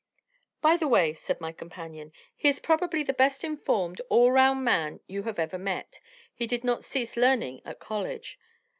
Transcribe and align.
"By 0.61 0.77
the 0.77 0.87
way," 0.87 1.13
said 1.13 1.39
my 1.39 1.51
companion, 1.51 2.11
"he 2.35 2.47
is 2.49 2.57
probably 2.59 3.03
the 3.03 3.13
best 3.13 3.43
informed, 3.43 4.01
all 4.09 4.31
round 4.31 4.63
man 4.63 4.99
you 5.05 5.21
have 5.29 5.37
ever 5.37 5.59
met. 5.59 5.99
He 6.33 6.47
did 6.47 6.63
not 6.63 6.83
cease 6.83 7.15
learning 7.15 7.61
at 7.65 7.77
college." 7.79 8.39